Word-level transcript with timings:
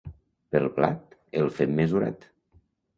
Pel 0.55 0.65
blat, 0.79 1.15
el 1.43 1.55
fem 1.61 1.81
mesurat. 1.85 2.31